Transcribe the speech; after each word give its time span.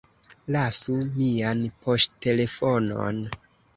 Lasu 0.55 0.95
mian 1.19 1.61
poŝtelefonon 1.85 3.21